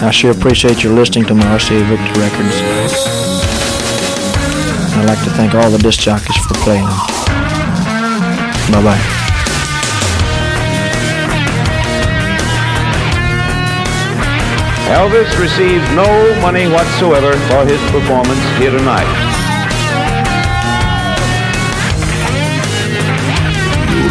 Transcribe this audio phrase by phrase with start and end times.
[0.00, 2.54] I sure appreciate your listening to my RCA Victor records.
[4.96, 6.98] I'd like to thank all the disc jockeys for playing them.
[8.70, 9.18] Bye bye.
[14.94, 19.28] Elvis receives no money whatsoever for his performance here tonight.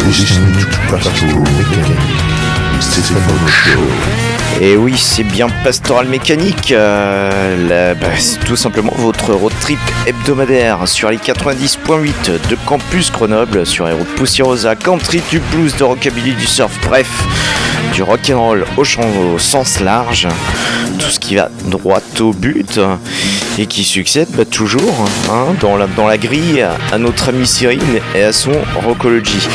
[0.08, 2.27] listening to Pastoral Mechanic, Stephen Show.
[4.60, 10.86] Et oui, c'est bien Pastoral Mécanique, euh, bah, c'est tout simplement votre road trip hebdomadaire
[10.86, 15.84] sur les 90.8 de Campus Grenoble, sur les routes poussiéreuses à country, du blues, de
[15.84, 17.08] rockabilly, du surf, bref,
[17.92, 20.28] du rock'n'roll au, au sens large,
[20.98, 22.80] tout ce qui va droit au but
[23.58, 28.02] et qui succède bah, toujours hein, dans, la, dans la grille à notre ami Cyril
[28.14, 28.52] et à son
[28.84, 29.48] Rockology.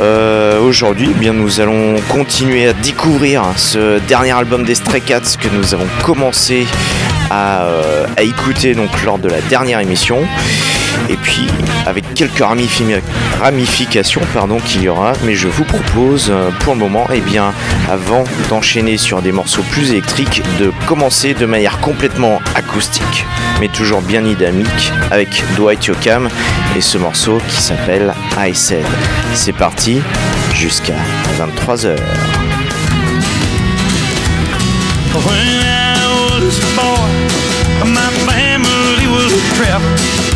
[0.00, 5.36] Euh, Aujourd'hui, eh bien, nous allons continuer à découvrir ce dernier album des Stray Cats
[5.40, 6.66] que nous avons commencé
[7.30, 10.18] à, euh, à écouter donc lors de la dernière émission.
[11.08, 11.46] Et puis
[11.86, 13.00] avec quelques ramifi-
[13.40, 17.52] ramifications pardon, qu'il y aura, mais je vous propose euh, pour le moment, eh bien,
[17.90, 23.24] avant d'enchaîner sur des morceaux plus électriques, de commencer de manière complètement acoustique,
[23.60, 26.28] mais toujours bien dynamique, avec Dwight Yoakam
[26.76, 28.84] et ce morceau qui s'appelle I Said.
[29.34, 30.00] C'est parti
[30.54, 30.94] jusqu'à
[31.38, 31.96] 23h.
[35.14, 35.96] When I
[36.40, 36.95] was a boy, my family
[39.78, 40.26] was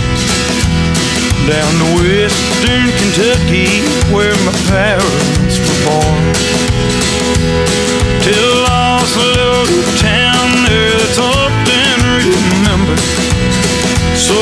[1.48, 3.80] down to western Kentucky,
[4.12, 6.22] where my parents were born.
[8.24, 9.64] To a lost little
[9.96, 13.00] town there that's often remembered.
[14.14, 14.40] So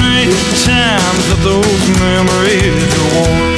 [0.00, 0.32] many
[0.64, 3.54] times that those memories are worn.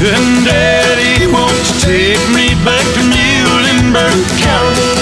[0.00, 4.97] And Daddy, won't you take me back to Muhlenberg County?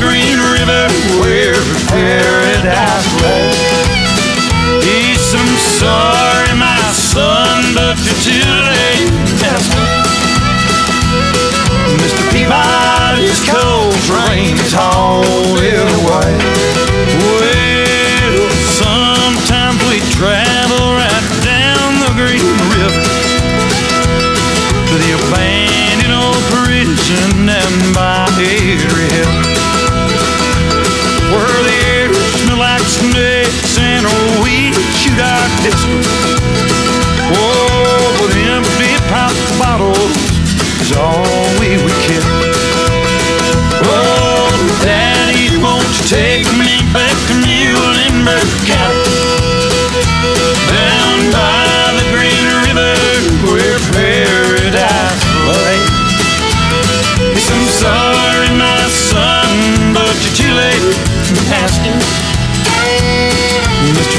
[0.00, 0.88] Green River
[1.20, 1.54] where
[1.88, 3.53] paradise lay.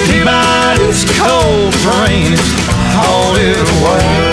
[0.07, 2.35] Peabody's cold brain
[2.95, 4.24] hauled it away.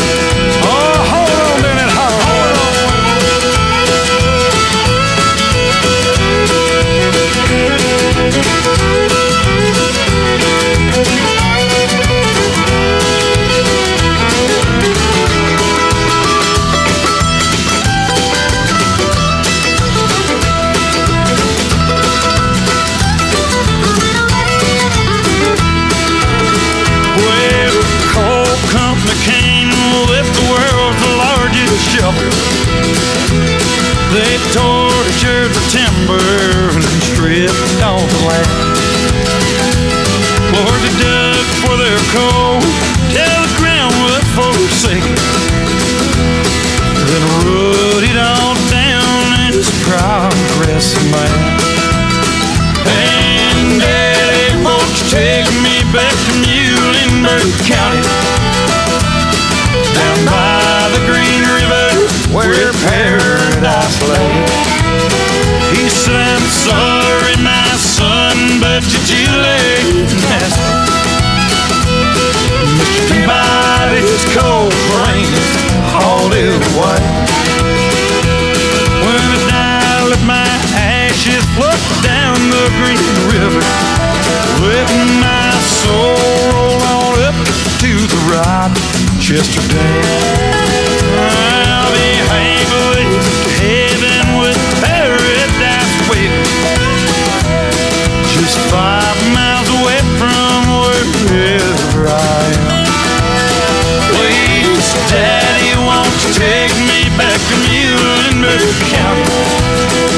[42.12, 42.62] cold.
[43.08, 45.00] Telegram what folks say.
[47.08, 51.32] Then wrote it all down in his progress map.
[52.84, 58.04] And Daddy, won't you take me back to Muhlenberg County?
[59.96, 61.88] Down by the Green River
[62.36, 64.32] where paradise lay.
[65.72, 69.62] He said, I'm sorry, my son, but did you lay?"
[70.86, 70.91] too.
[73.92, 74.40] Mr.
[74.40, 75.28] Cold brain
[75.92, 77.00] hauled it away.
[79.04, 83.62] When I die, let my ashes float down the green river.
[84.64, 84.88] Let
[85.20, 85.50] my
[85.82, 86.16] soul
[86.52, 87.38] roll on up
[87.82, 90.41] to the Rochester Dam.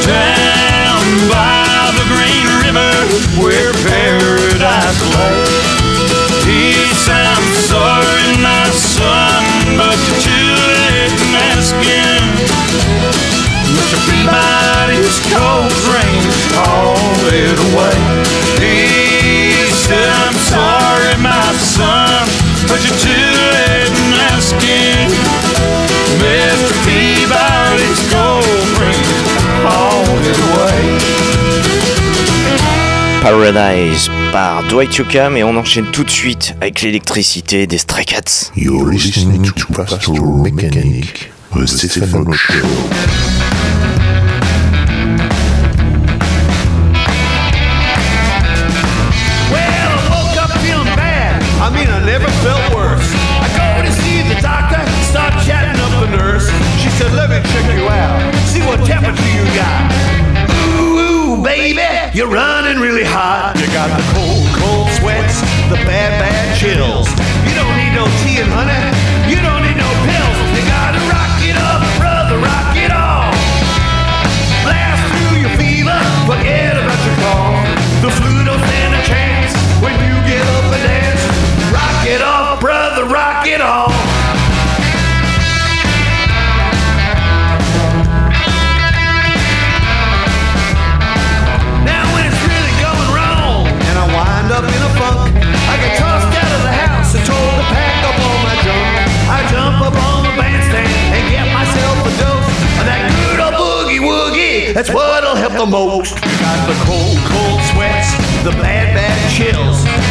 [0.07, 2.93] Down by the Green River
[3.43, 5.01] where paradise
[7.07, 9.45] I'm sorry, my son,
[9.77, 11.15] but you're too late
[15.31, 18.04] cold rain hauled it away.
[33.25, 38.51] Paradise par Dwight Yoakam et on enchaîne tout de suite avec l'électricité des Stray Cats.
[38.55, 41.33] You're listening to Mechanic.
[106.13, 108.13] Got the cold, cold sweats,
[108.45, 110.04] the bad, bad chills.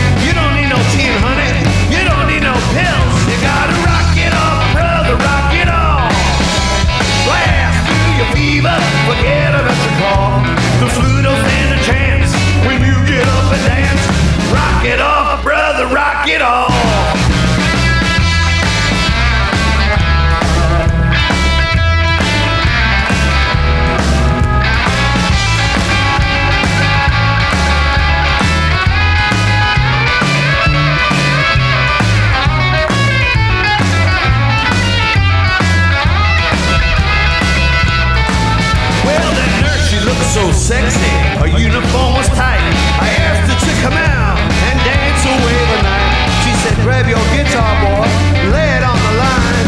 [40.33, 41.13] So sexy.
[41.37, 42.57] Her uniform was tight.
[42.97, 46.25] I asked her to come out and dance away the night.
[46.41, 48.09] She said, grab your guitar, boy,
[48.49, 49.67] lay it on the line.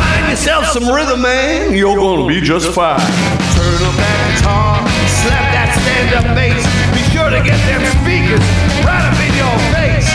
[0.00, 1.76] Find yourself some rhythm, man.
[1.76, 2.96] You're gonna be just fine.
[3.52, 4.80] Turn up that guitar,
[5.20, 6.64] slap that stand-up bass.
[6.96, 8.40] Be sure to get them speakers
[8.88, 10.08] right up in your face.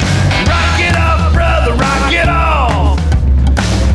[0.50, 2.98] Rock it off, brother, rock it off.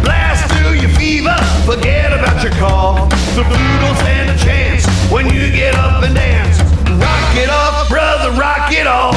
[0.07, 1.35] Blast through your fever,
[1.67, 3.11] forget about your cough.
[3.35, 4.68] The flu don't stand a chance
[5.11, 6.61] when you get up and dance.
[7.01, 9.15] Rock it off, brother, rock it off.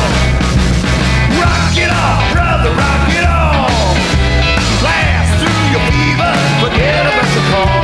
[1.39, 3.71] Rock it off, brother, rock it off.
[4.79, 6.31] Blast through your fever,
[6.63, 7.80] forget about your cough.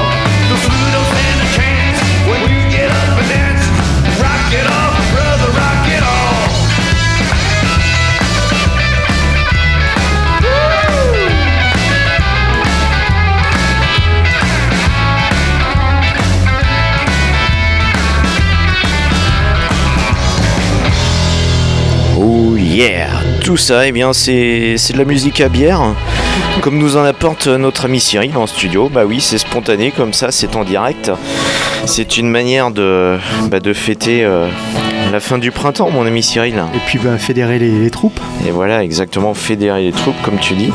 [23.48, 25.82] Tout ça, eh bien, c'est de la musique à bière,
[26.60, 28.90] comme nous en apporte notre ami Cyril en studio.
[28.90, 31.10] Bah oui, c'est spontané comme ça, c'est en direct.
[31.86, 33.18] C'est une manière de,
[33.50, 34.50] bah, de fêter euh,
[35.14, 36.62] la fin du printemps, mon ami Cyril.
[36.76, 38.20] Et puis bah, fédérer les, les troupes.
[38.46, 40.74] Et voilà, exactement, fédérer les troupes, comme tu dis.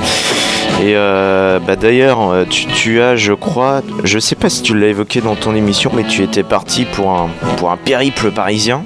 [0.80, 4.76] Et euh, bah d'ailleurs, euh, tu, tu as, je crois, je sais pas si tu
[4.76, 8.82] l'as évoqué dans ton émission, mais tu étais parti pour un, pour un périple parisien,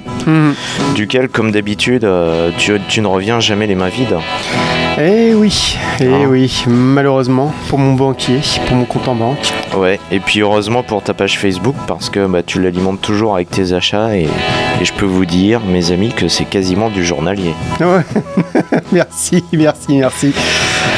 [0.95, 4.17] duquel, comme d'habitude, euh, tu, tu ne reviens jamais les mains vides.
[4.99, 6.27] Eh oui, eh Ah.
[6.27, 9.37] oui, malheureusement, pour mon banquier, pour mon compte en banque.
[9.75, 13.49] Ouais, et puis heureusement pour ta page Facebook parce que bah, tu l'alimentes toujours avec
[13.51, 14.23] tes achats et,
[14.81, 17.53] et je peux vous dire, mes amis, que c'est quasiment du journalier.
[17.79, 18.01] Ouais.
[18.91, 20.33] merci, merci, merci.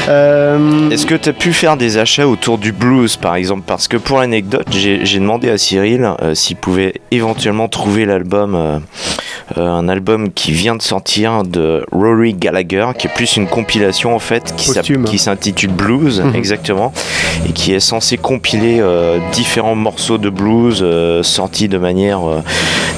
[0.08, 3.62] Euh, Est-ce que tu pu faire des achats autour du blues par exemple?
[3.66, 8.78] Parce que pour l'anecdote, j'ai demandé à Cyril euh, s'il pouvait éventuellement trouver l'album, euh,
[9.56, 14.18] un album qui vient de sortir de Rory Gallagher, qui est plus une compilation en
[14.18, 16.34] fait, qui s'intitule Blues, Mhm.
[16.34, 16.92] exactement,
[17.48, 22.40] et qui est censé compiler euh, différents morceaux de blues euh, sortis de manière euh,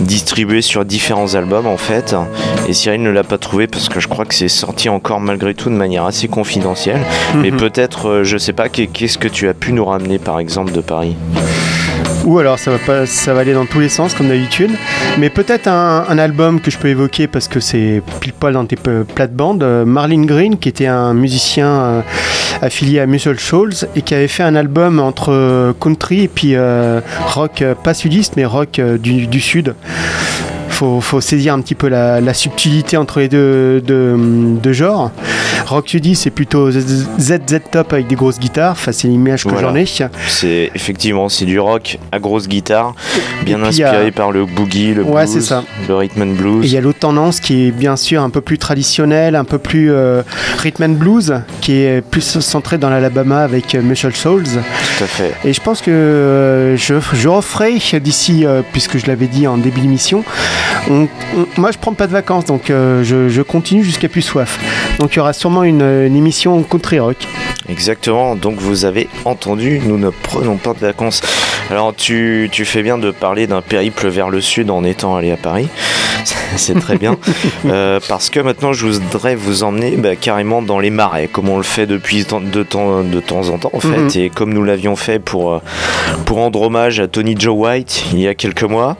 [0.00, 2.14] distribuée sur différents albums en fait.
[2.68, 5.54] Et Cyril ne l'a pas trouvé parce que je crois que c'est sorti encore malgré
[5.54, 7.00] tout de manière assez confidentielle.
[7.36, 7.56] Mais Mhm.
[7.58, 10.72] peut-être, euh, je sais pas, qu'est- qu'est-ce que tu as pu nous ramener par exemple
[10.72, 11.16] de Paris?
[12.24, 14.70] Ou alors ça va pas, ça va aller dans tous les sens comme d'habitude.
[15.18, 18.76] Mais peut-être un, album que je peux évoquer parce que c'est pile poil dans tes
[18.76, 19.62] plates-bandes.
[19.62, 22.00] euh, Marlin Green, qui était un musicien euh,
[22.60, 26.54] affilié à Muscle Shoals et qui avait fait un album entre euh, country et puis
[27.26, 29.74] rock, pas sudiste mais rock du, sud.
[30.68, 35.10] Faut, faut saisir un petit peu la, subtilité entre les deux genres.
[35.66, 38.72] Rock sudiste, c'est plutôt ZZ Top avec des grosses guitares.
[38.72, 39.68] Enfin, c'est l'image que Voilà.
[39.68, 39.86] j'en ai.
[40.28, 42.94] C'est effectivement c'est du rock à grosse guitare,
[43.44, 45.64] bien a- inspiré par le boogie, le Ouais, blues, ça.
[45.88, 46.60] le rhythm and Et blues.
[46.64, 49.58] il y a l'autre tendance qui est bien sûr un peu plus traditionnelle, un peu
[49.58, 50.22] plus euh,
[50.58, 54.44] rhythm and blues, qui est plus centrée dans l'Alabama avec euh, Muscle Souls.
[54.44, 55.32] Tout à fait.
[55.44, 59.56] Et je pense que euh, je, je referai d'ici, euh, puisque je l'avais dit en
[59.58, 60.24] début d'émission,
[60.90, 64.22] on- on- moi je prends pas de vacances, donc euh, je, je continue jusqu'à plus
[64.22, 64.58] soif.
[64.98, 67.16] Donc il y aura sûrement une, une émission country rock.
[67.68, 71.20] Exactement, donc vous avez entendu, nous ne prenons pas de vacances.
[71.70, 75.30] Alors tu, tu fais bien de parler d'un périple vers le sud en étant allé
[75.30, 75.68] à Paris,
[76.56, 77.16] c'est très bien,
[77.66, 81.56] Euh, parce que maintenant je voudrais vous emmener bah, carrément dans les marais, comme on
[81.58, 84.10] le fait depuis de temps, de temps en temps en fait, Mhm.
[84.16, 85.58] et comme nous l'avions fait pour, euh,
[86.26, 88.96] pour rendre hommage à Tony Joe White il y a quelques mois,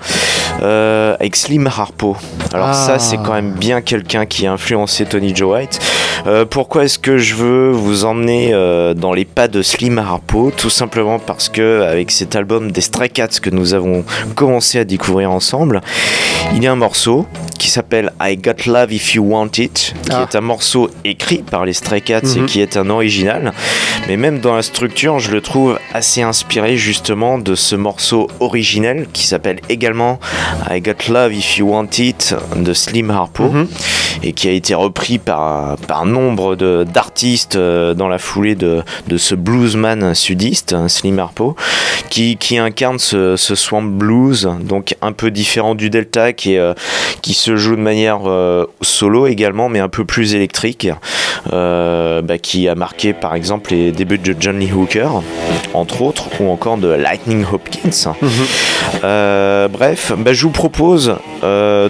[0.63, 2.17] euh, avec Slim Harpo.
[2.53, 2.73] Alors Ah.
[2.75, 5.79] ça c'est quand même bien quelqu'un qui a influencé Tony Joe White.
[6.27, 10.53] Euh, pourquoi est-ce que je veux vous emmener euh, dans les pas de Slim Harpo?
[10.57, 14.05] Tout simplement parce que avec cet album des Stray Cats que nous avons
[14.37, 15.81] commencé à découvrir ensemble,
[16.55, 17.27] il y a un morceau
[17.63, 20.27] qui s'appelle I Got Love If You Want It, qui Ah.
[20.29, 22.47] est un morceau écrit par les Stray Cats et Mhm.
[22.47, 23.53] qui est un original.
[24.09, 29.07] Mais même dans la structure, je le trouve assez inspiré justement de ce morceau originel
[29.13, 30.19] qui s'appelle également
[30.73, 33.69] I Got Love If You Want It de Slim Harpo Mhm.
[34.25, 39.17] et qui a été repris par, par nombre d'artistes euh, dans la foulée de, de
[39.19, 41.55] ce bluesman sudiste, hein, Slim Harpo,
[42.11, 46.59] qui, qui incarne ce, ce swamp blues, donc un peu différent du Delta, qui, est,
[46.59, 46.75] euh,
[47.23, 50.89] qui se joue de manière euh, solo également, mais un peu plus électrique,
[51.53, 55.23] euh, bah, qui a marqué par exemple les débuts de John Lee Hooker,
[55.75, 58.13] entre autres, ou encore de Lightning Hopkins.
[59.05, 61.17] Euh, bref, bah, je vous propose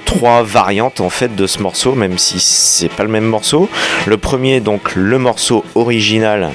[0.04, 3.68] trois variantes en fait de ce morceau, même si c'est pas le même morceau.
[4.06, 6.50] Le premier, donc le morceau original,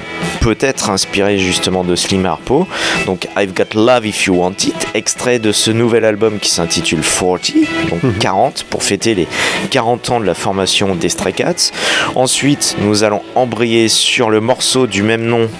[0.48, 2.66] peut être inspiré justement de Slim Harpo.
[3.04, 7.02] Donc I've Got Love If You Want It, extrait de ce nouvel album qui s'intitule
[7.02, 7.52] 40,
[7.90, 9.28] donc 40 pour fêter les
[9.70, 11.70] 40 ans de la formation des Stray Cats.
[12.14, 15.50] Ensuite, nous allons embrayer sur le morceau du même nom,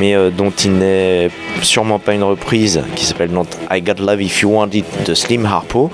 [0.00, 1.28] mais euh, dont il n'est
[1.60, 5.12] sûrement pas une reprise, qui s'appelle donc I Got Love If You Want It de
[5.12, 5.90] Slim Harpo.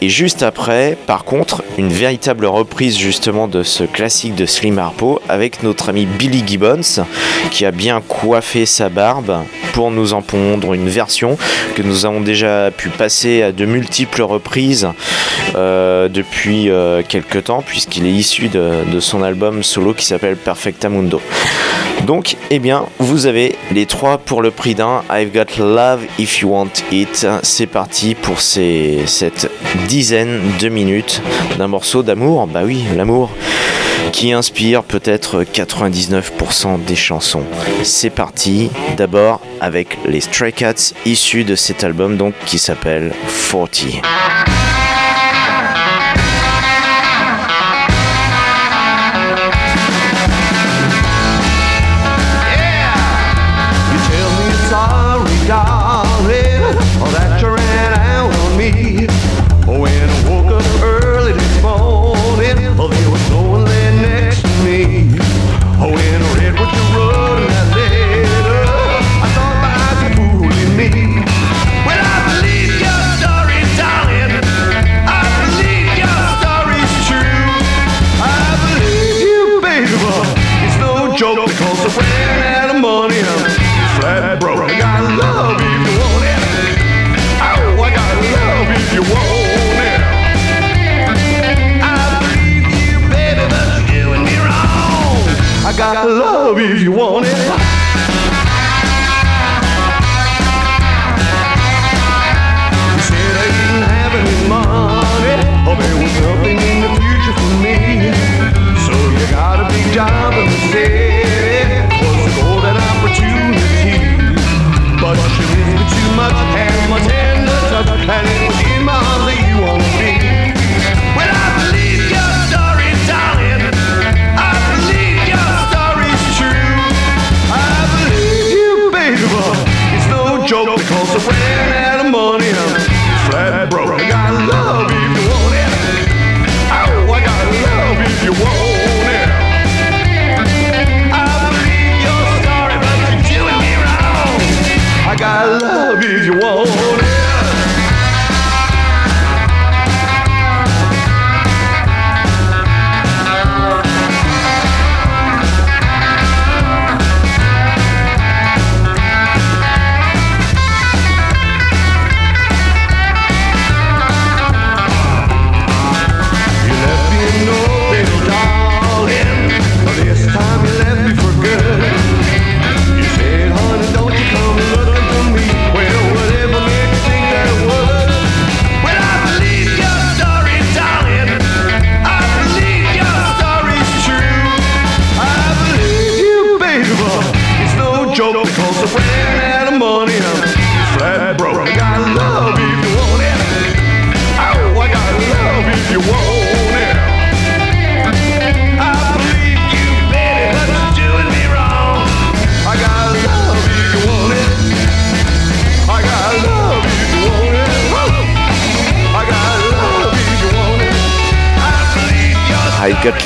[0.00, 5.20] Et juste après, par contre, une véritable reprise justement de ce classique de Slim Harpo
[5.28, 7.04] avec notre ami Billy Gibbons
[7.50, 11.36] qui a bien coiffé sa barbe pour nous en pondre une version
[11.74, 14.88] que nous avons déjà pu passer à de multiples reprises
[15.54, 20.36] euh, depuis euh, quelques temps puisqu'il est issu de, de son album solo qui s'appelle
[20.36, 21.20] Perfectamundo.
[22.06, 25.02] Donc, eh bien, vous avez les trois pour le prix d'un.
[25.10, 27.26] I've got love if you want it.
[27.42, 29.50] C'est parti pour ces, cette
[29.88, 31.20] dizaine de minutes
[31.58, 32.46] d'un morceau d'amour.
[32.46, 33.30] Bah oui, l'amour
[34.12, 37.44] qui inspire peut-être 99% des chansons.
[37.82, 43.12] C'est parti d'abord avec les Stray Cats issus de cet album donc qui s'appelle
[43.50, 44.67] 40.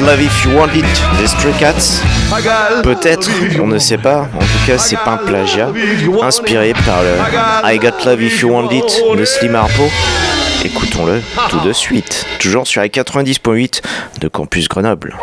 [0.05, 0.85] Love If You Want It
[1.21, 2.03] des Stray Cats.
[2.33, 3.31] I got Peut-être,
[3.63, 4.03] on ne sait it.
[4.03, 4.29] pas.
[4.35, 5.69] En tout cas, c'est pas un plagiat.
[6.23, 9.89] Inspiré par le I Got Love If You Want It de Slim Harpo.
[10.65, 12.27] Écoutons-le tout de suite.
[12.39, 13.83] Toujours sur les 90.8
[14.21, 15.17] de Campus Grenoble.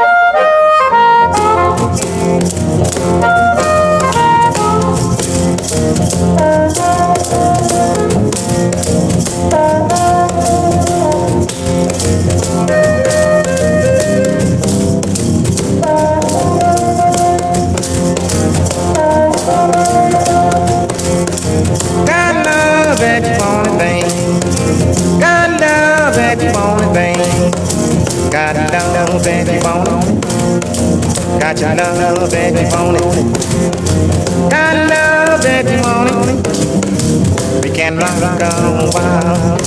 [31.59, 34.49] Got your love that you want it.
[34.49, 37.63] Got love that you want it.
[37.65, 39.59] We can rock on wild.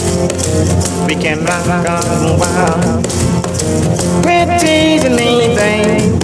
[1.06, 3.04] We can rock on wild.
[4.24, 6.18] Quit teasing me, babe.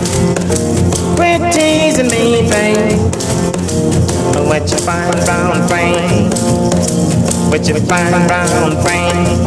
[1.16, 2.98] Quit teasing me, babe.
[4.48, 6.30] What you find round frame?
[7.50, 9.44] What you find round frame?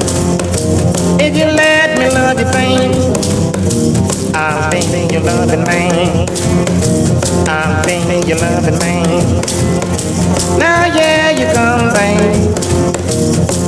[1.19, 3.40] If you let me love you, babe,
[4.41, 4.79] I'll be
[5.13, 6.27] your loving man.
[7.47, 7.93] I'll be
[8.27, 9.41] your loving man.
[10.57, 12.49] Now yeah, you come, babe.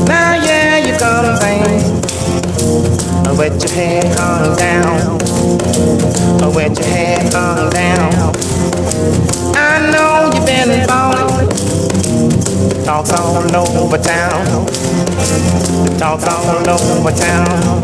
[0.07, 1.93] Now yeah, you come, babe.
[3.27, 5.19] Oh, Wet your head on down.
[6.41, 8.33] Oh, Wet your head on down.
[9.55, 11.49] I know you've been falling.
[12.83, 14.65] Talks all over town.
[15.99, 17.83] Talks all over town.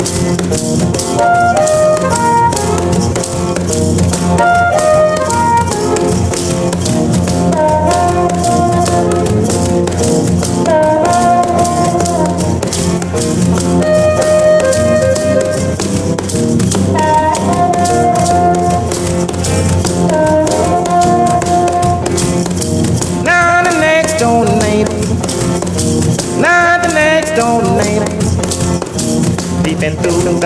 [29.89, 30.39] Peeping through the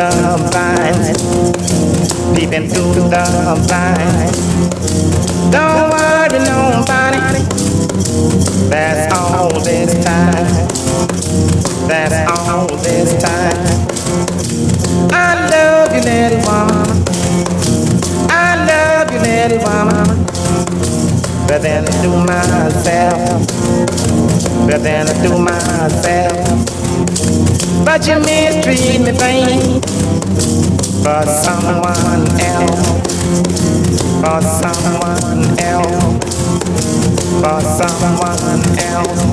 [0.51, 1.07] blinds.
[2.33, 3.09] Peeping through the
[3.67, 4.37] blinds.
[5.51, 7.19] Don't worry nobody.
[8.69, 10.47] That's all this time.
[11.89, 13.89] That's all this time.
[15.11, 17.03] I love you, little woman.
[18.29, 20.25] I love you, little woman.
[21.49, 23.45] But then I do myself.
[24.67, 26.62] But then I do myself.
[27.85, 29.83] But you mistreat me, babe.
[31.03, 32.87] For someone else.
[34.21, 36.23] For someone else.
[37.41, 39.23] For someone else.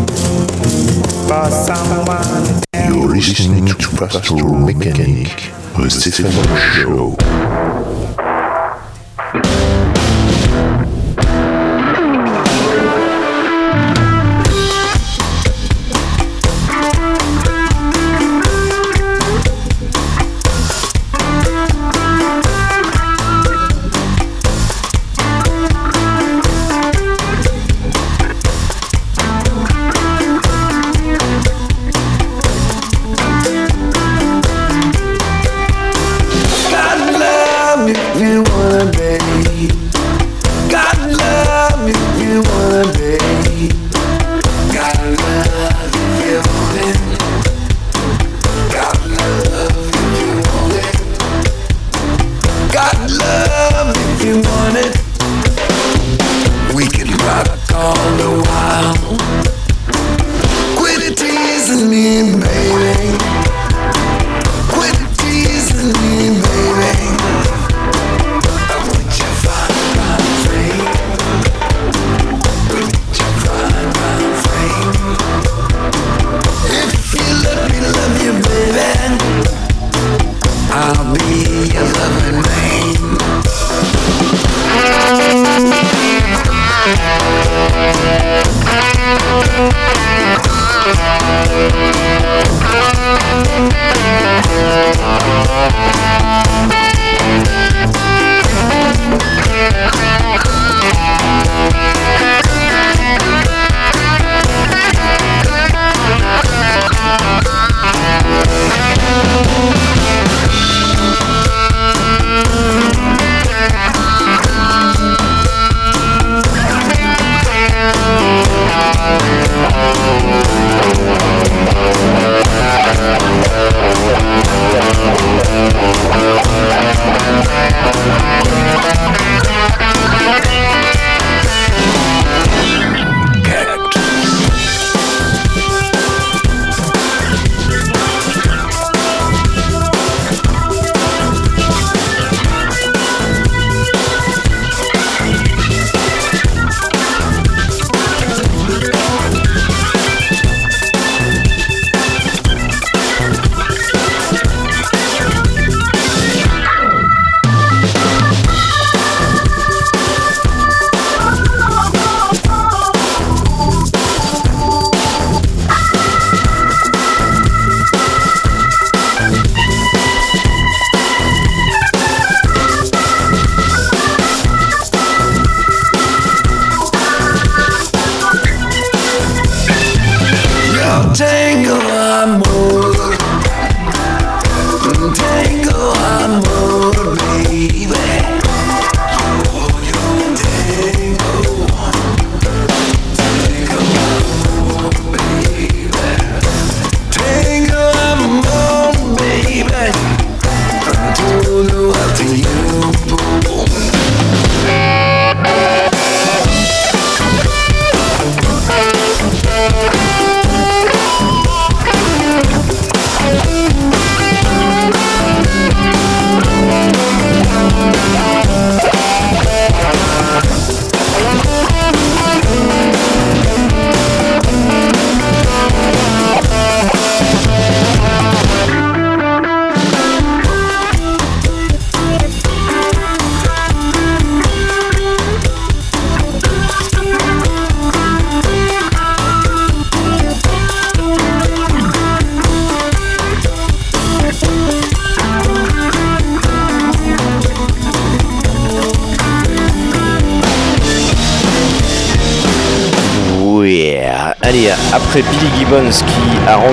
[1.28, 6.32] For someone You're listening to Pastoral Mechanic, the Stephen
[6.74, 7.69] Show.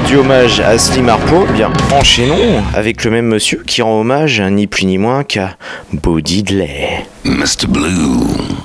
[0.07, 4.41] Rendu hommage à Slim Harpo, eh bien enchaînons avec le même monsieur qui rend hommage
[4.41, 5.57] ni plus ni moins qu'à
[5.91, 7.05] Bo Diddley.
[7.25, 7.67] Mr.
[7.67, 8.56] Blue.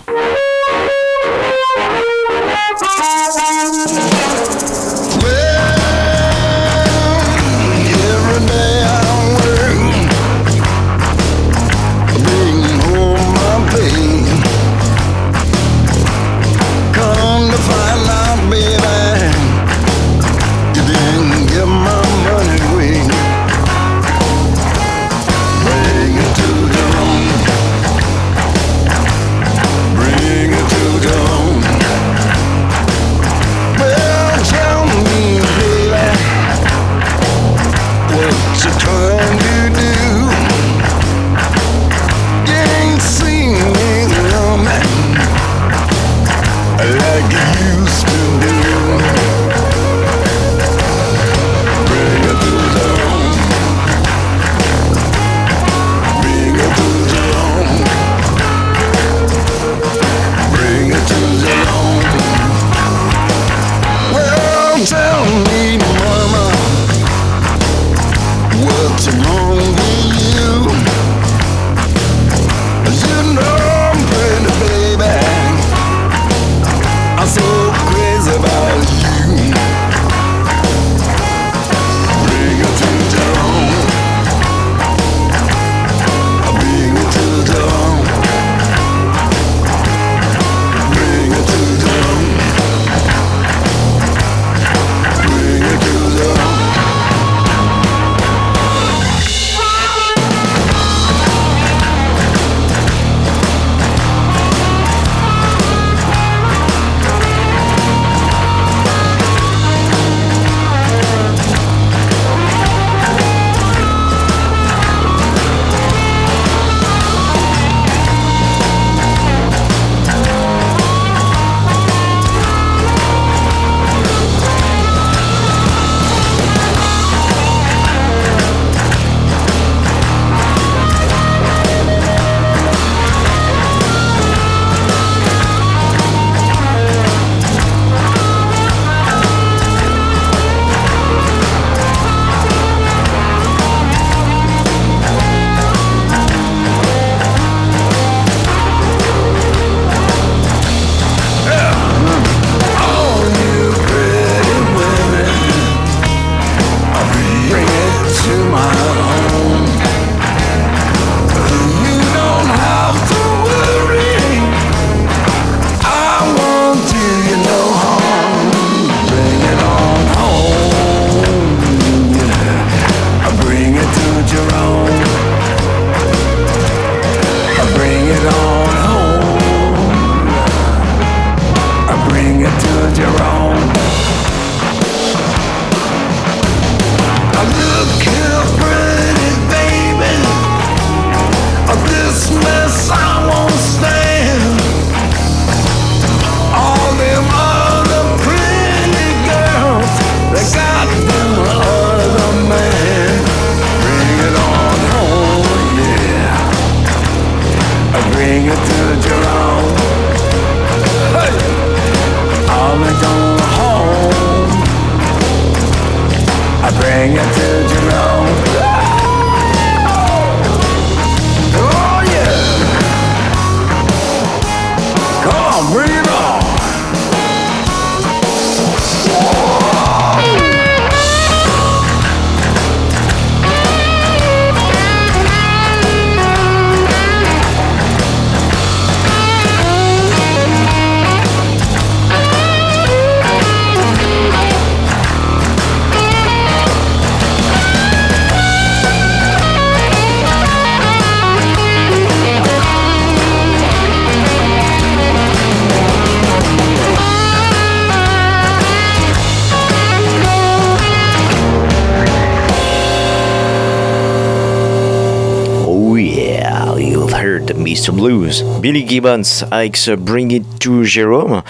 [267.93, 268.45] Blues.
[268.61, 271.43] Billy Gibbons avec ce Bring It to Jerome,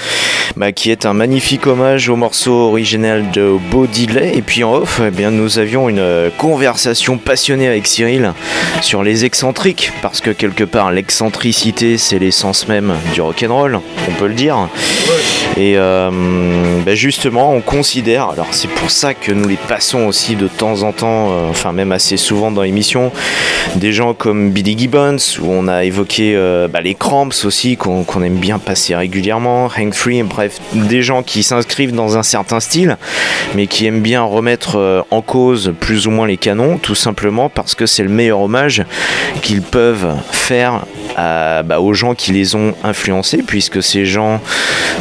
[0.57, 4.37] bah, qui est un magnifique hommage au morceau original de Diddley.
[4.37, 8.33] Et puis en off, eh bien, nous avions une euh, conversation passionnée avec Cyril
[8.81, 14.27] sur les excentriques, parce que quelque part, l'excentricité, c'est l'essence même du rock'n'roll, on peut
[14.27, 14.69] le dire.
[15.57, 16.11] Et euh,
[16.85, 20.83] bah, justement, on considère, alors c'est pour ça que nous les passons aussi de temps
[20.83, 23.13] en temps, euh, enfin même assez souvent dans l'émission,
[23.77, 26.37] des gens comme Billy Gibbons, où on a évoqué
[26.71, 31.23] bah, les Cramps aussi, qu'on qu'on aime bien passer régulièrement, Hank Free, bref, des gens
[31.23, 32.97] qui s'inscrivent dans un certain style,
[33.55, 37.49] mais qui aiment bien remettre euh, en cause plus ou moins les canons, tout simplement
[37.49, 38.83] parce que c'est le meilleur hommage
[39.43, 40.85] qu'ils peuvent faire
[41.17, 44.41] à- bah, aux gens qui les ont influencés, puisque ces gens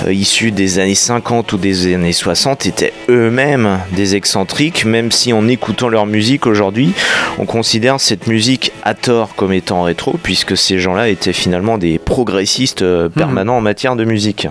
[0.06, 5.34] euh, issus des années 50 ou des années 60 étaient eux-mêmes des excentriques, même si
[5.34, 6.92] en écoutant leur musique aujourd'hui,
[7.40, 11.98] on considère cette musique à tort comme étant rétro, puisque ces gens-là étaient finalement des
[11.98, 14.48] progressistes euh, permanents en matière de musique.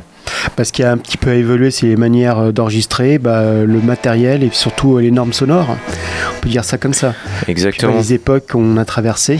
[0.56, 3.42] Parce qu'il y a un petit peu à évoluer, c'est les manières euh, d'enregistrer, bah,
[3.64, 5.76] le matériel et surtout euh, les normes sonores.
[6.36, 7.14] On peut dire ça comme ça.
[7.48, 7.92] Exactement.
[7.92, 9.38] Puis, bah, les époques qu'on a traversées.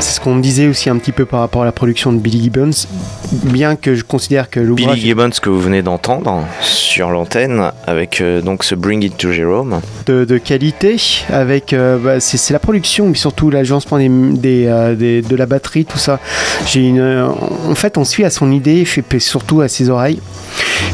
[0.00, 2.42] C'est ce qu'on disait aussi un petit peu par rapport à la production de Billy
[2.42, 2.70] Gibbons.
[3.32, 8.20] Bien que je considère que Billy l'ouvrage Gibbons que vous venez d'entendre sur l'antenne avec
[8.20, 9.80] euh, donc ce Bring It to Jerome.
[10.06, 10.96] de, de qualité,
[11.32, 15.46] avec euh, bah, c'est la production, mais surtout l'agencement des, des, euh, des- de la
[15.46, 16.18] batterie, tout ça.
[16.66, 17.02] J'ai une,
[17.68, 18.84] en fait, on suit à son idée,
[19.18, 20.13] surtout à ses oreilles.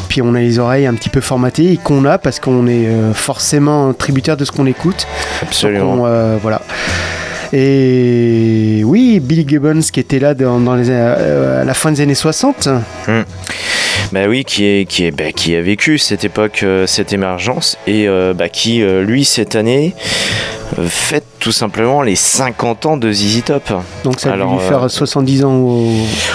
[0.09, 2.87] Puis on a les oreilles un petit peu formatées et qu'on a parce qu'on est
[2.87, 5.07] euh, forcément tributaire de ce qu'on écoute.
[5.41, 5.95] Absolument.
[5.95, 6.61] Donc on, euh, voilà.
[7.53, 12.01] Et oui, Billy Gibbons qui était là dans, dans les, euh, à la fin des
[12.01, 12.69] années 60.
[14.13, 17.77] Bah oui, qui, est, qui, est, bah, qui a vécu cette époque, euh, cette émergence,
[17.87, 19.93] et euh, bah, qui, lui, cette année,
[20.87, 23.73] fête tout simplement les 50 ans de ZZ Top.
[24.03, 25.87] Donc ça Alors, va lui euh, faire 70 ans au,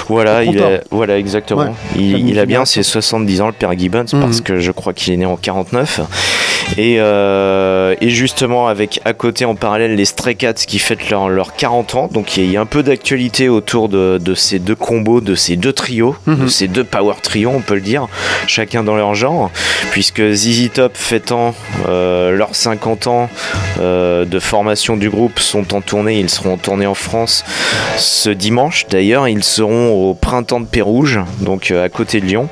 [0.08, 1.62] Voilà, au il a, voilà exactement.
[1.62, 4.20] Ouais, il, a bien ses 70 ans, le père Gibbons, Mhm.
[4.20, 6.00] parce que je crois qu'il est né en 49.
[6.78, 11.28] Et, euh, et justement, avec à côté en parallèle les Stray Cats qui fêtent leurs
[11.28, 12.08] leurs 40 ans.
[12.12, 14.74] Donc il y a- il y, a un peu d'actualité autour de, de ces deux
[14.74, 16.48] combos, de ces deux trios, de Mhm.
[16.48, 18.08] ces deux power trios, on peut le dire,
[18.48, 19.50] chacun dans leur genre.
[19.92, 21.54] Puisque ZZ Top fêtant
[21.88, 23.28] euh, leurs 50 ans
[23.80, 26.18] euh, de formation du groupe sont en tournée.
[26.18, 27.44] Ils seront en tournée en France
[27.98, 28.86] ce dimanche.
[28.90, 32.48] D'ailleurs, ils seront au printemps de Pérouge, donc euh, à côté de Lyon.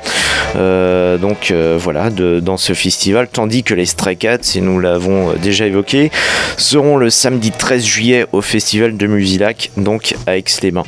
[0.55, 3.27] Euh, donc euh, voilà, dans ce festival.
[3.31, 6.11] Tandis que les Stray Cats, et nous l'avons déjà évoqué,
[6.57, 10.83] seront le samedi 13 juillet au festival de Musilac, donc à Aix-les-Bains.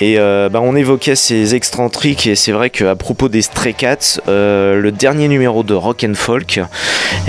[0.00, 4.90] Et bah, on évoquait ces excentriques et c'est vrai qu'à propos des Stray Cats, le
[4.90, 6.60] dernier numéro de Rock and Folk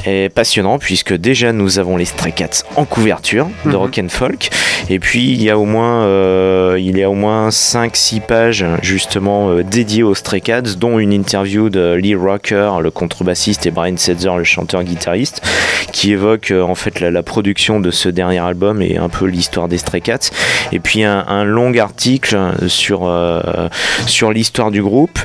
[0.05, 3.75] est passionnant puisque déjà nous avons les Stray Cats en couverture de Mhm.
[3.75, 4.49] Rock and Folk.
[4.89, 8.65] Et puis il y a au moins euh, il y a au moins 5-6 pages
[8.81, 13.71] justement euh, dédiées aux Stray Cats dont une interview de Lee Rocker le contrebassiste et
[13.71, 15.41] Brian Setzer le chanteur guitariste
[15.91, 19.25] qui évoque euh, en fait la, la production de ce dernier album et un peu
[19.25, 20.31] l'histoire des Stray Cats.
[20.71, 23.11] Et puis un, un long article sur,
[24.07, 25.19] sur l'histoire du groupe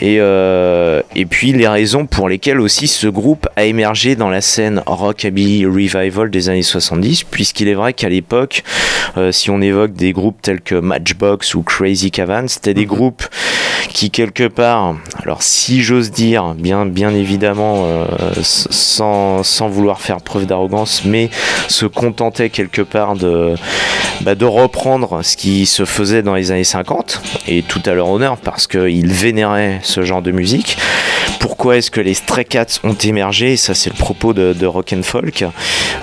[0.00, 4.40] et, euh, et puis les raisons pour lesquelles aussi ce groupe a émergé dans la
[4.40, 8.62] scène rockabilly revival des années 70 puisqu'il est vrai qu'à l'époque
[9.16, 13.24] euh, si on évoque des groupes tels que Matchbox ou Crazy Cavan c'était des groupes
[13.88, 18.06] qui quelque part alors si j'ose dire bien, bien évidemment euh,
[18.42, 21.30] sans, sans vouloir faire preuve d'arrogance mais
[21.68, 23.54] se contentaient quelque part de,
[24.22, 28.08] bah, de reprendre ce qui se faisait dans les années 50 et tout à leur
[28.08, 30.76] honneur parce qu'ils vénéraient ce genre de musique.
[31.38, 33.56] Pourquoi est-ce que les Stray Cats ont émergé?
[33.56, 35.44] Ça, c'est le propos de, de Rock and Folk.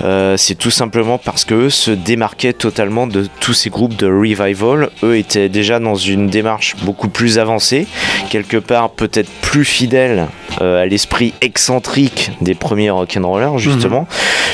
[0.02, 4.06] Euh, c'est tout simplement parce que eux se démarquaient totalement de tous ces groupes de
[4.06, 4.90] revival.
[5.02, 7.86] Eux étaient déjà dans une démarche beaucoup plus avancée,
[8.30, 10.28] quelque part peut-être plus fidèle
[10.60, 14.08] euh, à l'esprit excentrique des premiers rock'n'rollers justement,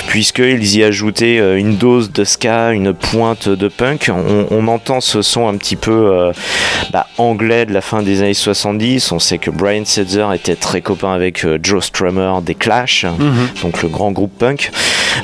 [0.07, 4.11] puisqu'ils y ajoutaient euh, une dose de ska, une pointe de punk.
[4.13, 6.33] On, on entend ce son un petit peu euh,
[6.93, 9.13] bah, anglais de la fin des années 70.
[9.14, 13.07] On sait que Brian Setzer était très copain avec euh, Joe Strummer des Clash,
[13.62, 14.72] donc le grand groupe punk.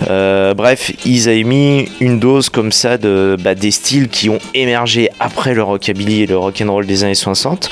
[0.09, 4.39] Euh, bref, ils avaient mis une dose comme ça de bah, des styles qui ont
[4.55, 7.71] émergé après le rockabilly et le rock'n'roll des années 60,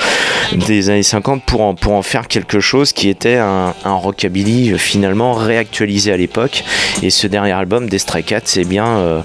[0.67, 4.71] des années 50 pour en, pour en faire quelque chose qui était un, un rockabilly
[4.71, 6.63] euh, finalement réactualisé à l'époque.
[7.01, 9.21] Et ce dernier album des Stray Cats, bien euh,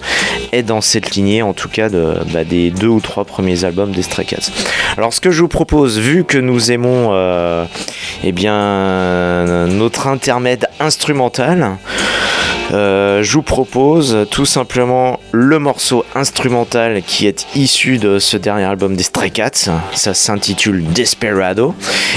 [0.53, 3.93] est dans cette lignée en tout cas de, bah, des deux ou trois premiers albums
[3.93, 4.51] des Stray Cats.
[4.97, 7.65] Alors ce que je vous propose, vu que nous aimons euh,
[8.23, 11.77] eh bien notre intermède instrumental,
[12.75, 18.65] euh, je vous propose tout simplement le morceau instrumental qui est issu de ce dernier
[18.65, 19.71] album des Stray Cats.
[19.93, 21.75] Ça s'intitule Desperado.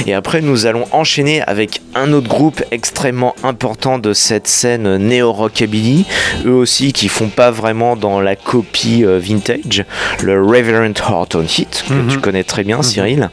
[0.07, 6.05] Et après, nous allons enchaîner avec un autre groupe extrêmement important de cette scène néo-rockabilly.
[6.45, 9.85] Eux aussi qui font pas vraiment dans la copie euh, vintage.
[10.23, 13.29] Le Reverend Horton Heat, que tu connais très bien, Cyril.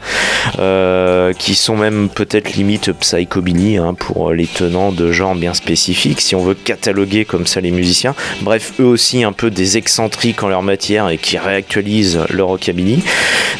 [0.59, 6.21] Euh, qui sont même peut-être limite psychobilly hein, pour les tenants de genres bien spécifiques.
[6.21, 8.15] Si on veut cataloguer comme ça les musiciens.
[8.41, 13.03] Bref, eux aussi un peu des excentriques en leur matière et qui réactualisent le rockabilly.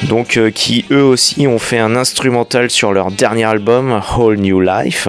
[0.03, 4.60] Donc euh, qui eux aussi ont fait un instrumental sur leur dernier album Whole New
[4.60, 5.08] Life.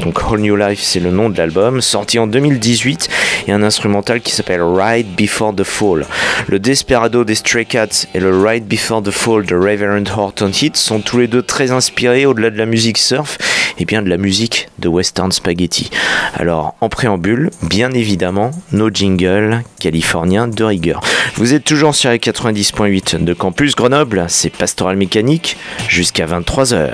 [0.00, 3.08] Donc Whole New Life c'est le nom de l'album, sorti en 2018
[3.48, 6.06] et un instrumental qui s'appelle Ride Before the Fall.
[6.48, 10.76] Le Desperado des Stray Cats et le Ride Before the Fall de Reverend Horton Heat
[10.76, 13.38] sont tous les deux très inspirés au-delà de la musique surf
[13.78, 15.90] et bien de la musique de Western Spaghetti.
[16.34, 21.00] Alors en préambule, bien évidemment, nos jingles californiens de rigueur.
[21.36, 25.56] Vous êtes toujours sur les 90.8 de Campus Grenoble, c'est Pastoral Mécanique
[25.88, 26.90] jusqu'à 23h.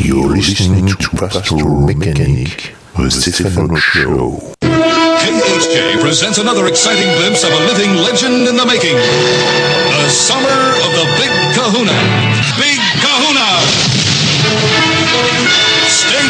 [0.00, 4.40] You're listening to Pastoral Mechanic, the Stephen Show.
[4.60, 8.96] KHJ presents another exciting glimpse of a living legend in the making.
[8.96, 12.19] The summer of the Big Kahuna.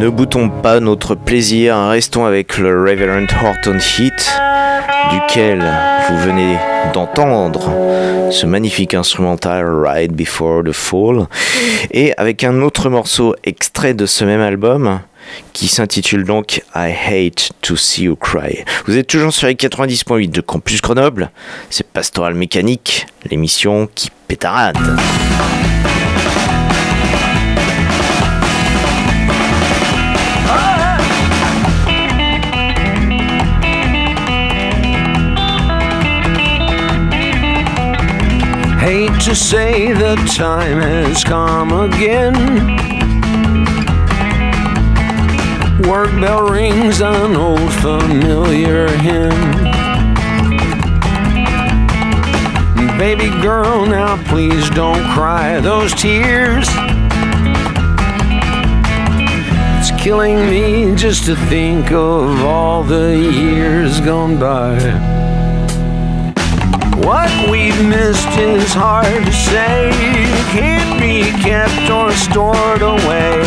[0.00, 4.40] Ne boutons pas notre plaisir, restons avec le Reverend Horton Heat,
[5.10, 5.62] duquel
[6.08, 6.56] vous venez
[6.94, 7.70] d'entendre
[8.30, 11.26] ce magnifique instrumental Right Before the Fall,
[11.90, 15.00] et avec un autre morceau extrait de ce même album
[15.52, 18.64] qui s'intitule donc I Hate to See You Cry.
[18.86, 21.30] Vous êtes toujours sur les 90.8 de Campus Grenoble,
[21.68, 24.78] c'est Pastoral Mécanique, l'émission qui pétarade.
[38.90, 42.34] Hate to say the time has come again.
[45.88, 49.30] Work bell rings an old familiar hymn.
[52.98, 56.66] Baby girl, now please don't cry those tears.
[59.78, 65.19] It's killing me just to think of all the years gone by.
[67.02, 69.90] What we've missed is hard to say,
[70.52, 73.40] can't be kept or stored away.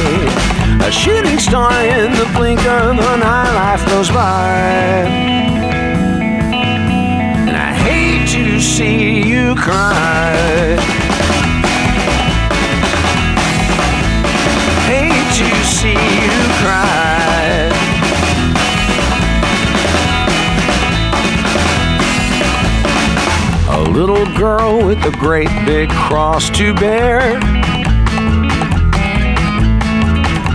[0.82, 5.06] A shooting star in the blink of an eye, life goes by.
[7.48, 10.76] And I hate to see you cry.
[14.88, 17.03] Hate to see you cry.
[23.94, 27.40] Little girl with a great big cross to bear.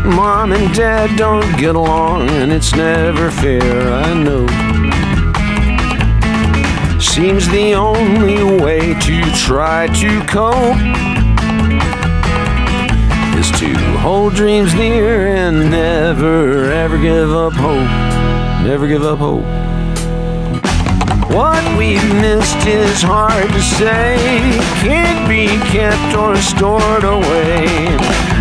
[0.04, 4.46] Mom and dad don't get along, and it's never fair, I know.
[6.98, 10.76] Seems the only way to try to cope
[13.38, 18.66] is to hold dreams near and never ever give up hope.
[18.66, 19.57] Never give up hope.
[21.30, 24.16] What we've missed is hard to say,
[24.80, 27.66] can't be kept or stored away.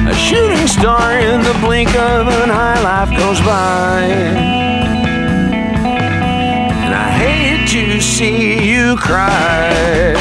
[0.08, 4.04] A shooting star in the blink of an eye, life goes by.
[6.86, 10.16] And I hate to see you cry.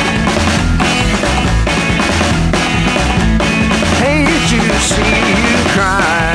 [4.03, 6.26] Hate to see you cry.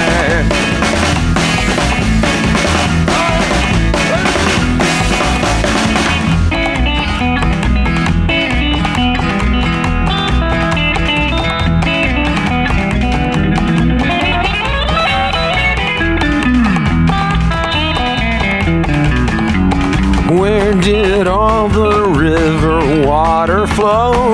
[20.81, 24.33] Did all the river water flow?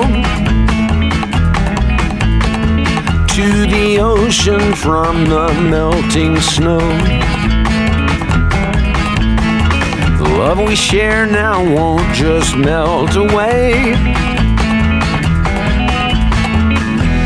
[3.36, 6.78] To the ocean from the melting snow.
[10.16, 13.94] The love we share now won't just melt away.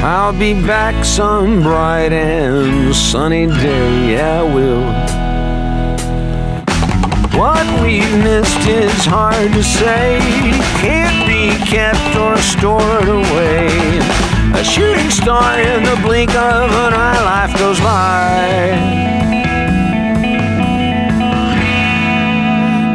[0.04, 5.21] I'll be back some bright and sunny day, yeah, I will.
[7.34, 10.18] What we've missed is hard to say,
[10.80, 13.68] can't be kept or stored away.
[14.54, 18.44] A shooting star in the blink of an eye, life goes by.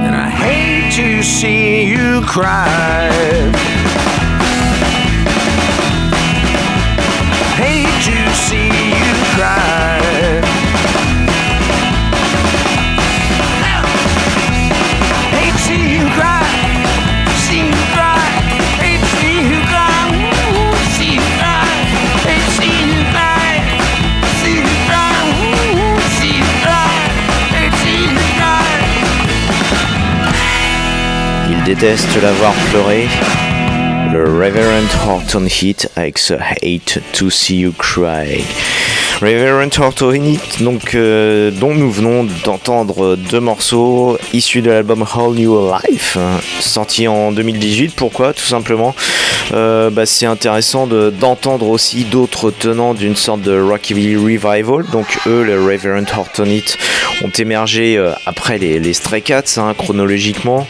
[0.06, 3.77] And I hate to see you cry.
[31.68, 33.10] Déteste la voir pleurer.
[34.14, 38.42] Le Reverend Horton Heat avec ce Hate to See You Cry.
[39.22, 45.34] Reverend Horton Heat, donc, euh, dont nous venons d'entendre deux morceaux issus de l'album Whole
[45.36, 47.96] New Life, hein, sorti en 2018.
[47.96, 48.34] Pourquoi?
[48.34, 48.94] Tout simplement,
[49.54, 54.86] euh, bah, c'est intéressant de- d'entendre aussi d'autres tenants d'une sorte de Rockabilly Revival.
[54.92, 56.78] Donc eux, le Reverend Horton Heat,
[57.24, 60.68] ont émergé euh, après les, Stray Cats, hein, chronologiquement,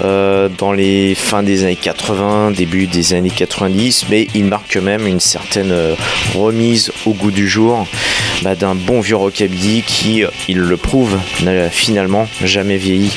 [0.00, 5.20] dans les fins des années 80, début des années 90, mais ils marquent même une
[5.20, 5.72] certaine
[6.34, 7.83] remise au goût du jour
[8.42, 13.12] bah, d'un bon vieux rockabilly qui, euh, il le prouve, n'a finalement jamais vieilli.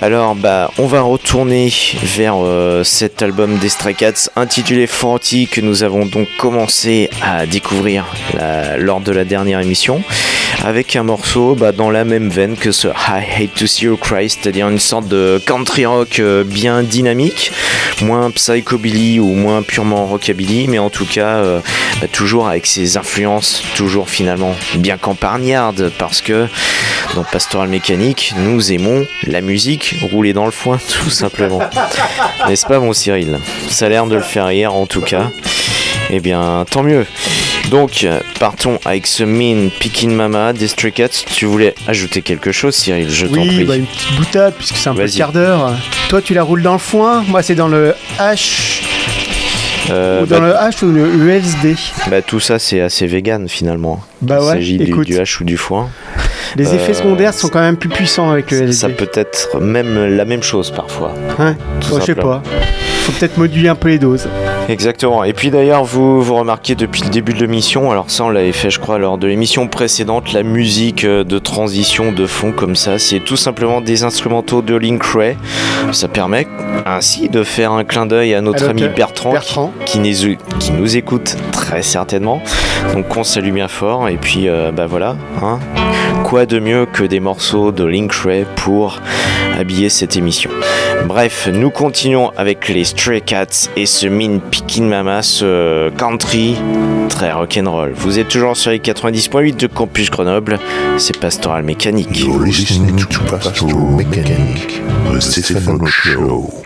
[0.00, 1.72] Alors bah on va retourner
[2.02, 7.46] vers euh, cet album des Stray Cats intitulé Forty que nous avons donc commencé à
[7.46, 8.04] découvrir
[8.78, 10.02] lors de la dernière émission
[10.64, 13.98] avec un morceau bah, dans la même veine que ce I Hate to See You
[13.98, 17.52] Cry, c'est-à-dire une sorte de country rock euh, bien dynamique,
[18.00, 21.60] moins psychobilly ou moins purement rockabilly, mais en tout cas euh,
[22.00, 26.46] bah, toujours avec ses influences, toujours finalement bien campagnardes parce que
[27.14, 31.60] dans Pastoral Mécanique, nous aimons la musique rouler dans le foin, tout simplement.
[32.48, 33.38] N'est-ce pas, mon Cyril?
[33.68, 35.30] Ça a l'air de le faire rire, en tout cas.
[36.10, 37.06] Eh bien, tant mieux.
[37.70, 38.06] Donc,
[38.38, 41.08] partons avec ce Mean Pickin' Mama Stray Cats.
[41.26, 43.10] Tu voulais ajouter quelque chose, Cyril?
[43.10, 43.64] Je t'en Oui, prie.
[43.64, 45.72] bah, une petite boutade, puisque c'est un peu quart d'heure.
[46.08, 48.82] Toi, tu la roules dans le foin, moi, c'est dans le H.
[49.90, 51.76] Euh, ou dans bah, le H ou le USD.
[52.10, 54.02] bah, tout ça, c'est assez vegan, finalement.
[54.22, 55.90] Bah Il s'agit du H ou du foin.
[56.56, 58.72] Les Euh, effets secondaires sont quand même plus puissants avec le LSD.
[58.72, 61.14] Ça peut être même la même chose parfois.
[61.38, 62.42] Hein Tout Bon, je sais pas.
[63.04, 64.26] Faut peut-être moduler un peu les doses.
[64.70, 65.24] Exactement.
[65.24, 68.52] Et puis d'ailleurs, vous, vous remarquez depuis le début de l'émission, alors ça on l'avait
[68.52, 72.74] fait je crois lors de l'émission précédente, la musique euh, de transition de fond comme
[72.74, 75.36] ça, c'est tout simplement des instrumentaux de Link Ray.
[75.92, 76.46] Ça permet
[76.86, 79.70] ainsi de faire un clin d'œil à notre À ami Bertrand, Bertrand.
[79.84, 82.40] Qui, nous, qui nous écoute très certainement.
[82.94, 85.16] Donc on salue bien fort et puis euh, bah voilà.
[85.42, 85.58] hein.
[86.24, 89.00] Quoi de mieux que des morceaux de Link Ray pour
[89.58, 90.50] habiller cette émission.
[91.06, 96.56] Bref, nous continuons avec les Stray Cats et ce Mean Pickin' Mama, ce country
[97.08, 97.92] très rock'n'roll.
[97.94, 100.58] Vous êtes toujours sur les 90.8 de Campus Grenoble,
[100.96, 102.20] c'est Pastoral Mécanique.
[102.20, 104.80] You're listening to Pastoral Mechanic,
[105.12, 106.62] the Stefano Show.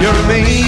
[0.00, 0.63] You're a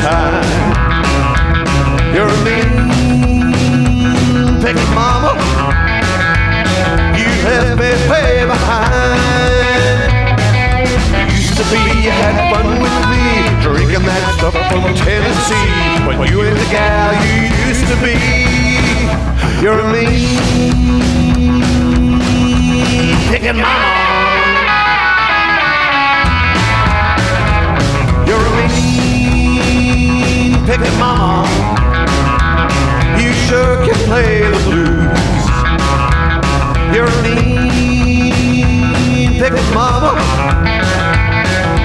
[0.00, 0.44] time.
[2.14, 2.70] You're a mean
[4.60, 5.32] picking mama.
[7.16, 10.12] You left me way behind.
[11.32, 13.24] Used to be you had fun with me,
[13.62, 15.70] drinking that stuff from Tennessee.
[16.04, 18.16] But you ain't the gal you used to be.
[19.62, 20.36] You're a mean
[23.30, 24.25] picking mama.
[30.66, 31.46] Picking mama.
[33.22, 35.46] You sure can play the blues.
[36.92, 38.32] You're a mean
[39.38, 40.18] picking mama.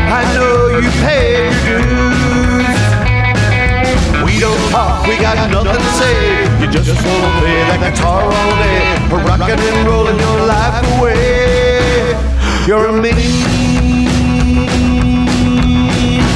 [0.10, 2.82] I know you paid your dues.
[4.26, 6.18] We don't talk, we got nothing to say.
[6.60, 8.82] You just wanna play that guitar all day,
[9.28, 12.18] rocking and rolling your life away.
[12.66, 14.02] You're a mean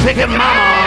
[0.04, 0.85] picking mama.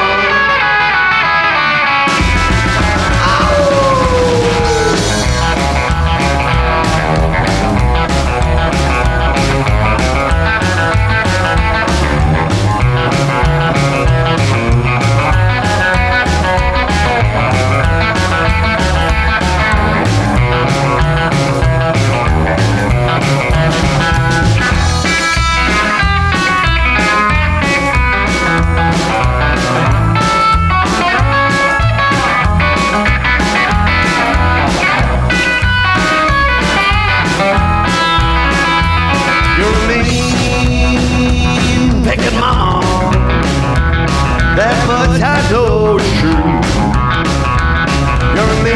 [48.69, 48.71] A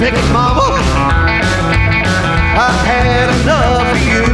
[0.00, 0.74] mean mama.
[2.58, 4.26] I've had enough of you.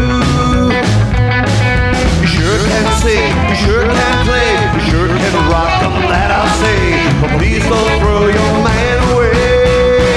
[2.23, 6.55] You sure can sing, you sure can play, you sure can rock 'em, that I'll
[6.65, 6.81] say.
[7.21, 10.17] But please don't throw your man away.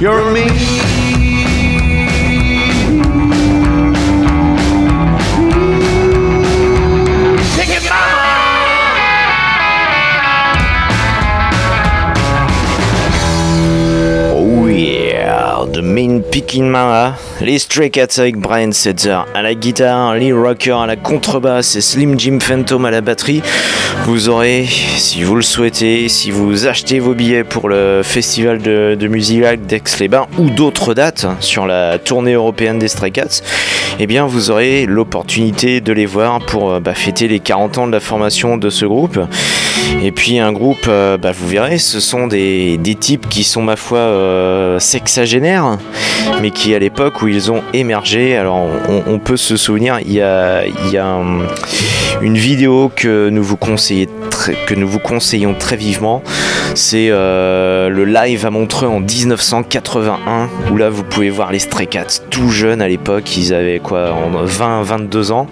[0.00, 0.81] You're mean
[16.60, 21.76] Mama, les Stray Cats avec Brian Setzer à la guitare, Lee Rocker à la contrebasse
[21.76, 23.42] et Slim Jim Phantom à la batterie.
[24.04, 28.96] Vous aurez, si vous le souhaitez, si vous achetez vos billets pour le festival de,
[28.98, 33.40] de Musilac d'Aix-les-Bains ou d'autres dates hein, sur la tournée européenne des Stray Cats,
[33.98, 37.86] eh bien vous aurez l'opportunité de les voir pour euh, bah, fêter les 40 ans
[37.86, 39.18] de la formation de ce groupe.
[40.02, 43.76] Et puis un groupe, euh, bah, vous verrez, ce sont des, types qui sont ma
[43.76, 45.78] foi euh, sexagénaires,
[46.40, 48.66] mais qui à l'époque où ils ont émergé, alors
[49.06, 50.64] on, peut se souvenir, il y a,
[51.00, 51.46] hum,
[52.20, 54.08] une vidéo que nous vous conseillez
[54.66, 56.22] que nous vous conseillons très vivement,
[56.74, 61.86] c'est euh, le live à Montreux en 1981, où là vous pouvez voir les Stray
[61.86, 65.46] Cats tout jeunes à l'époque, ils avaient quoi, en 20, 22 ans,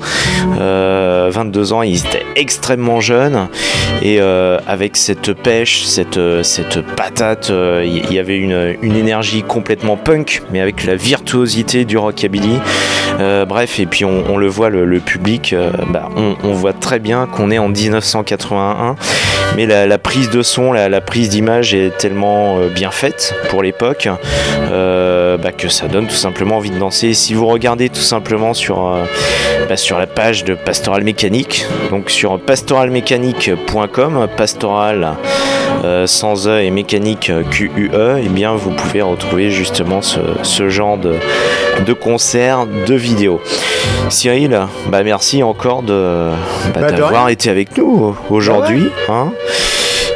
[0.58, 3.48] Euh, 22 ans, ils étaient extrêmement jeunes.
[4.02, 8.96] Et euh, avec cette pêche, cette, euh, cette patate, euh, il y, avait une, une
[8.96, 12.58] énergie complètement punk, mais avec la virtuosité du rockabilly.
[13.20, 17.26] Euh, bref, et puis on, le voit, le, public, euh, bah, on voit très bien
[17.26, 18.79] qu'on est en 1981,
[19.56, 23.34] mais la, la prise de son, la, la prise d'image est tellement euh, bien faite
[23.48, 24.08] pour l'époque
[24.70, 27.14] euh, bah, que ça donne tout simplement envie de danser.
[27.14, 29.04] Si vous regardez tout simplement sur, euh,
[29.68, 35.16] bah, sur la page de Pastoral Mécanique, donc sur pastoralmécanique.com, pastoral
[36.06, 37.90] sans E et mécanique QUE,
[38.22, 41.14] et bien vous pouvez retrouver justement ce, ce genre de,
[41.86, 43.40] de concerts, de vidéos.
[44.08, 46.30] Cyril, bah merci encore de
[46.74, 48.59] bah, Bah, d'avoir été avec nous aujourd'hui.
[49.08, 49.32] Hein.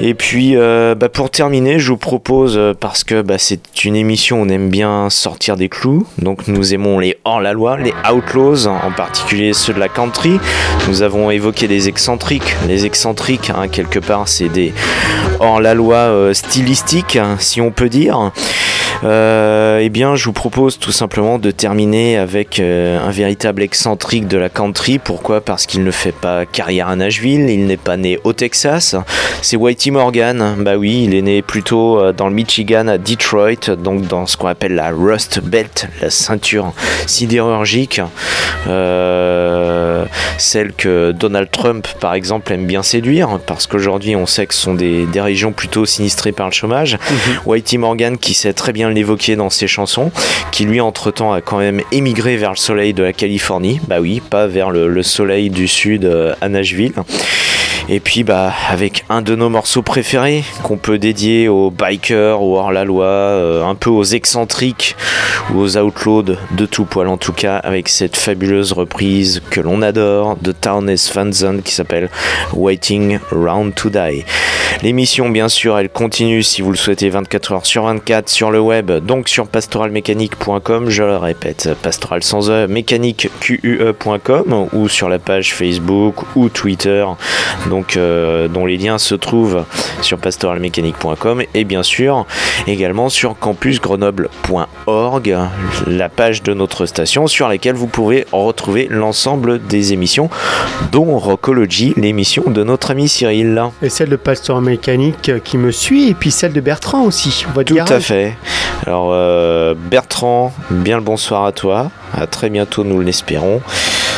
[0.00, 3.94] Et puis, euh, bah, pour terminer, je vous propose, euh, parce que bah, c'est une
[3.94, 8.66] émission où on aime bien sortir des clous, donc nous aimons les hors-la-loi, les outlaws,
[8.66, 10.40] en particulier ceux de la country.
[10.88, 12.56] Nous avons évoqué les excentriques.
[12.66, 14.74] Les excentriques, hein, quelque part, c'est des
[15.38, 18.32] hors-la-loi euh, stylistiques, hein, si on peut dire.
[19.02, 24.28] Euh, eh bien, je vous propose tout simplement de terminer avec euh, un véritable excentrique
[24.28, 24.98] de la country.
[24.98, 25.40] Pourquoi?
[25.40, 28.96] Parce qu'il ne fait pas carrière à Nashville, il n'est pas né au Texas.
[29.42, 30.56] C'est Whitey Morgan.
[30.58, 34.36] Bah oui, il est né plutôt euh, dans le Michigan, à Detroit, donc dans ce
[34.36, 36.72] qu'on appelle la Rust Belt, la ceinture
[37.06, 38.00] sidérurgique,
[38.68, 40.04] euh,
[40.38, 44.62] celle que Donald Trump, par exemple, aime bien séduire, parce qu'aujourd'hui, on sait que ce
[44.62, 46.98] sont des, des régions plutôt sinistrées par le chômage.
[47.44, 50.10] Whitey Morgan, qui sait très bien l'évoquer dans ses chansons,
[50.52, 54.20] qui lui entre-temps a quand même émigré vers le soleil de la Californie, bah oui,
[54.20, 56.94] pas vers le, le soleil du sud euh, à Nashville.
[57.90, 62.56] Et puis bah avec un de nos morceaux préférés qu'on peut dédier aux bikers, aux
[62.56, 64.96] hors-la-loi, euh, un peu aux excentriques
[65.52, 69.82] ou aux outlaws de, tout poil en tout cas, avec cette fabuleuse reprise que l'on
[69.82, 72.08] adore de Townes Van Zandt qui s'appelle
[72.54, 74.24] Waiting Round to Die.
[74.82, 78.60] L'émission bien sûr elle continue si vous le souhaitez 24 heures sur 24 sur le
[78.60, 85.18] web, donc sur pastoralmécanique.com, je le répète, pastoral sans e, mécanique QUE.com ou sur la
[85.18, 87.04] page Facebook ou Twitter
[87.96, 89.64] euh, dont les liens se trouvent
[90.00, 92.26] sur pastoralmécanique.com et bien sûr
[92.66, 95.38] également sur campusgrenoble.org,
[95.86, 100.30] la page de notre station sur laquelle vous pouvez retrouver l'ensemble des émissions,
[100.92, 103.62] dont Rockology, l'émission de notre ami Cyril.
[103.82, 107.44] Et celle de Pasteur Mécanique qui me suit, et puis celle de Bertrand aussi.
[107.54, 108.36] Votre Tout à fait.
[108.86, 111.90] Alors euh, Bertrand, bien le bonsoir à toi.
[112.12, 113.60] À très bientôt, nous l'espérons.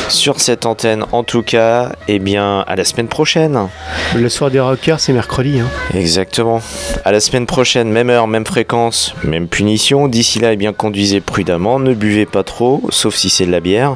[0.09, 3.67] Sur cette antenne, en tout cas, et bien à la semaine prochaine.
[4.15, 5.59] Le soir des rockers, c'est mercredi.
[5.59, 5.67] Hein.
[5.93, 6.61] Exactement.
[7.03, 10.07] À la semaine prochaine, même heure, même fréquence, même punition.
[10.07, 13.59] D'ici là, eh bien conduisez prudemment, ne buvez pas trop, sauf si c'est de la
[13.59, 13.95] bière.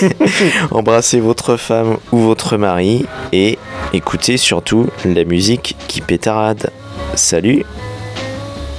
[0.70, 3.58] Embrassez votre femme ou votre mari et
[3.92, 6.70] écoutez surtout la musique qui pétarade.
[7.14, 7.64] Salut.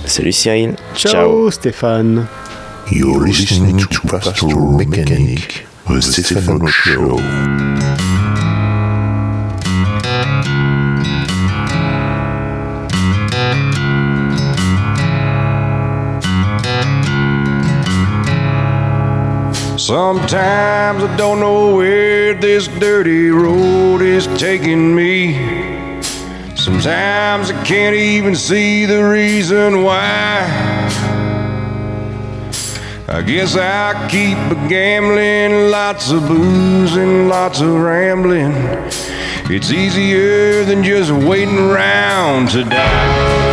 [0.06, 0.76] Salut Cyril.
[0.96, 2.26] Ciao, Stéphane.
[2.92, 7.18] You're listening to Pastoral Mechanic, the Stefano Show.
[19.78, 25.34] Sometimes I don't know where this dirty road is taking me.
[26.56, 31.09] Sometimes I can't even see the reason why.
[33.12, 38.54] I guess I keep a gambling, lots of booze and lots of rambling.
[39.50, 43.50] It's easier than just waiting around to die.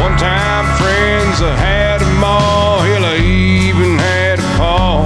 [0.00, 5.02] One time friends I had them all, hell I even had a paw.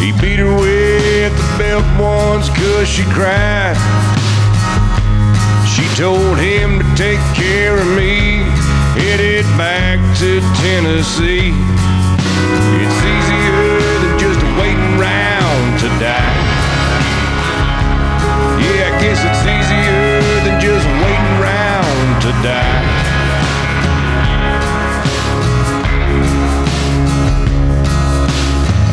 [0.00, 4.07] He beat her with the belt once cause she cried.
[5.78, 8.42] She told him to take care of me,
[8.98, 11.54] headed back to Tennessee.
[12.82, 13.62] It's easier
[14.02, 16.34] than just waiting around to die.
[18.58, 22.82] Yeah, I guess it's easier than just waiting around to die.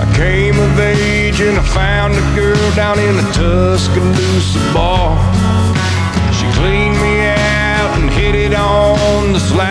[0.01, 5.34] I came of age and I found a girl down in the Tuscaloosa bar.
[6.55, 9.67] She cleaned me out and hit it on the sly.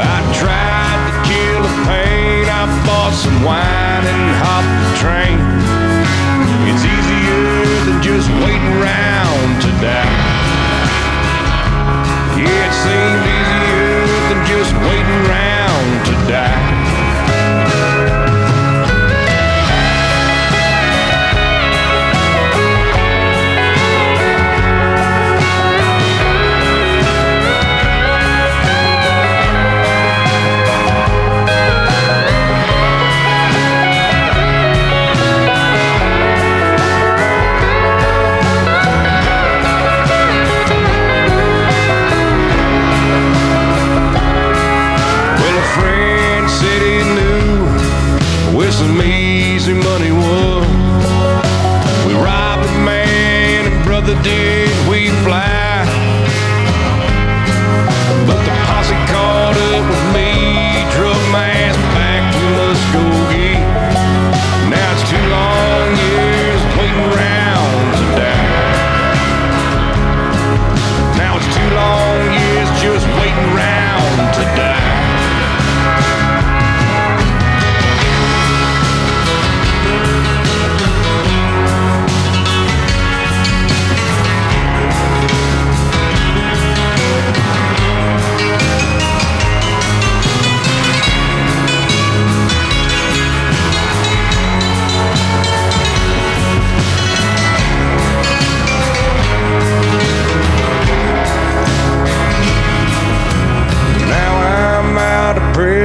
[0.00, 2.48] I tried to kill the pain.
[2.48, 5.38] I bought some wine and hopped the train.
[6.70, 7.44] It's easier
[7.84, 9.19] than just waiting around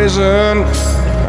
[0.06, 0.64] prison.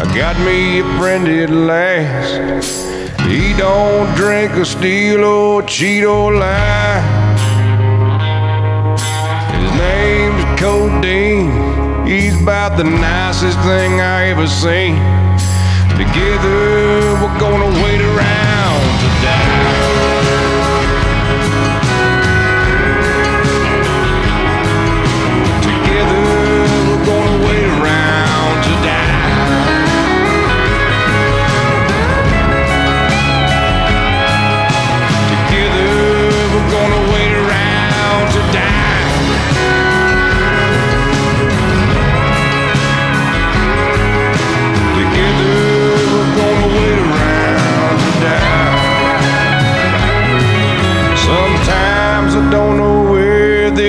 [0.02, 2.82] I got me a friend at last.
[3.22, 7.00] He don't drink or steal or cheat or lie.
[9.56, 12.06] His name's Codeine.
[12.06, 14.96] He's about the nicest thing I ever seen.
[15.96, 16.60] Together
[17.20, 19.85] we're gonna wait around to die.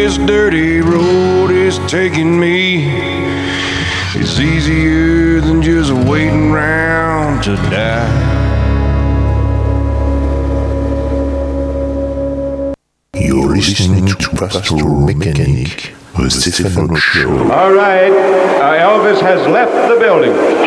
[0.08, 2.88] This dirty road is taking me.
[4.16, 8.08] It's easier than just waiting around to die.
[13.16, 17.52] You're listening to Pastoral Mechanic, the Stefano Show.
[17.52, 18.14] All right,
[18.62, 20.67] uh, Elvis has left the building.